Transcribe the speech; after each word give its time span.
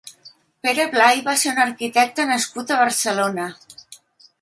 Pere 0.65 0.85
Blai 0.95 1.21
va 1.27 1.35
ser 1.43 1.53
un 1.53 1.63
arquitecte 1.67 2.27
nascut 2.33 2.77
a 2.79 2.83
Barcelona. 2.83 3.51